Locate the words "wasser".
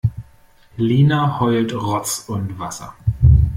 2.57-2.95